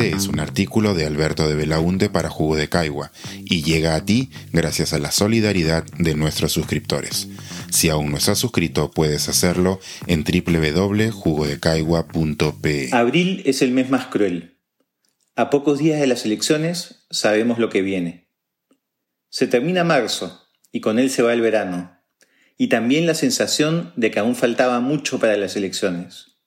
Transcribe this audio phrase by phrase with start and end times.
[0.00, 3.12] Este es un artículo de Alberto de Belaunte para Jugo de Caigua
[3.44, 7.28] y llega a ti gracias a la solidaridad de nuestros suscriptores.
[7.70, 12.88] Si aún no estás suscrito, puedes hacerlo en www.jugodecaigua.pe.
[12.92, 14.56] Abril es el mes más cruel.
[15.36, 18.26] A pocos días de las elecciones sabemos lo que viene.
[19.28, 21.94] Se termina marzo y con él se va el verano,
[22.56, 26.38] y también la sensación de que aún faltaba mucho para las elecciones.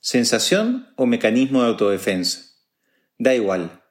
[0.00, 2.45] ¿Sensación o mecanismo de autodefensa?
[3.18, 3.82] Da igual.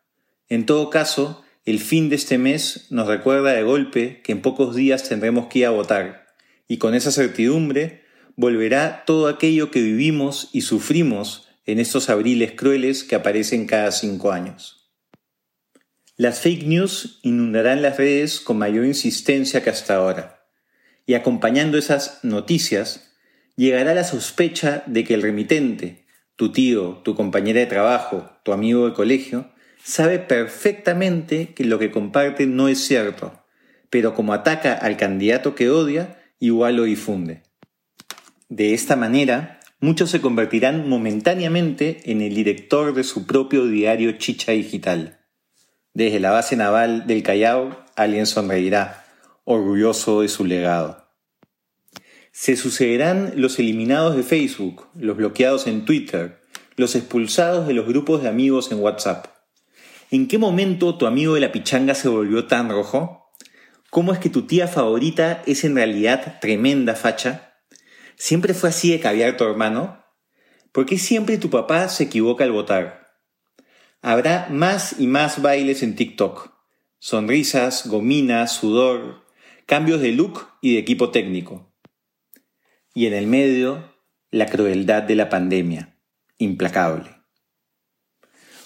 [0.49, 4.75] En todo caso, el fin de este mes nos recuerda de golpe que en pocos
[4.75, 6.27] días tendremos que ir a votar,
[6.67, 8.03] y con esa certidumbre
[8.35, 14.31] volverá todo aquello que vivimos y sufrimos en estos abriles crueles que aparecen cada cinco
[14.31, 14.91] años.
[16.17, 20.45] Las fake news inundarán las redes con mayor insistencia que hasta ahora,
[21.07, 23.11] y acompañando esas noticias,
[23.55, 26.04] llegará la sospecha de que el remitente,
[26.35, 29.49] tu tío, tu compañera de trabajo, tu amigo de colegio,
[29.83, 33.43] sabe perfectamente que lo que comparte no es cierto,
[33.89, 37.43] pero como ataca al candidato que odia, igual lo difunde.
[38.49, 44.51] De esta manera, muchos se convertirán momentáneamente en el director de su propio diario Chicha
[44.51, 45.19] Digital.
[45.93, 49.05] Desde la base naval del Callao, alguien sonreirá,
[49.45, 51.04] orgulloso de su legado.
[52.37, 56.41] Se sucederán los eliminados de Facebook, los bloqueados en Twitter,
[56.75, 59.27] los expulsados de los grupos de amigos en WhatsApp.
[60.11, 63.31] ¿En qué momento tu amigo de la pichanga se volvió tan rojo?
[63.89, 67.53] ¿Cómo es que tu tía favorita es en realidad tremenda facha?
[68.17, 70.03] ¿Siempre fue así de caviar tu hermano?
[70.73, 73.07] ¿Por qué siempre tu papá se equivoca al votar?
[74.01, 76.51] Habrá más y más bailes en TikTok.
[76.99, 79.23] Sonrisas, gominas, sudor,
[79.65, 81.71] cambios de look y de equipo técnico
[82.95, 83.93] y en el medio
[84.31, 85.99] la crueldad de la pandemia,
[86.39, 87.11] implacable.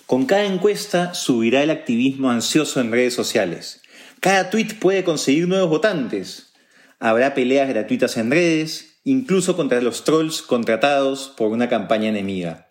[0.06, 3.82] Con cada encuesta subirá el activismo ansioso en redes sociales.
[4.22, 6.54] Cada tweet puede conseguir nuevos votantes.
[7.00, 12.68] Habrá peleas gratuitas en redes, incluso contra los trolls contratados por una campaña enemiga.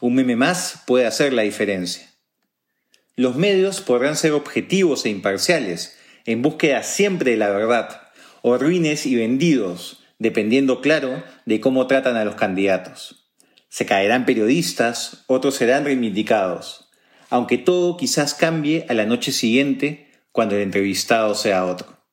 [0.00, 2.08] Un meme más puede hacer la diferencia.
[3.16, 8.02] Los medios podrán ser objetivos e imparciales, en búsqueda siempre de la verdad,
[8.40, 13.30] o ruines y vendidos, dependiendo, claro, de cómo tratan a los candidatos.
[13.68, 16.90] Se caerán periodistas, otros serán reivindicados,
[17.30, 22.04] aunque todo quizás cambie a la noche siguiente cuando el entrevistado sea otro.